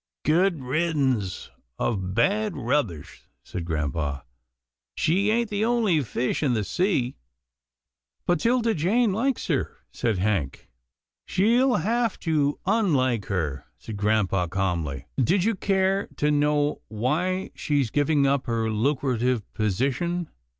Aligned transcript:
"Good 0.25 0.63
riddance 0.63 1.51
of 1.77 2.15
bad 2.15 2.57
rubbish," 2.57 3.29
said 3.43 3.65
grampa." 3.65 4.25
She 4.97 5.29
ain't 5.29 5.51
the 5.51 5.63
only 5.63 6.01
fish 6.01 6.41
in 6.41 6.53
the 6.55 6.63
sea."" 6.63 7.17
But 8.25 8.39
'Tilda 8.39 8.73
Jane 8.73 9.13
likes 9.13 9.45
her," 9.45 9.77
said 9.91 10.17
Hank." 10.17 10.69
She'll 11.27 11.75
have 11.75 12.19
to 12.21 12.57
unlike 12.65 13.25
her," 13.25 13.65
said 13.77 13.95
grampa 13.97 14.47
calmly. 14.47 15.05
Do 15.23 15.35
you 15.37 15.53
care 15.53 16.07
to 16.15 16.31
know 16.31 16.81
why 16.87 17.51
she's 17.53 17.91
giving 17.91 18.25
up 18.25 18.47
her 18.47 18.71
lucrative 18.71 19.53
position?" 19.53 20.29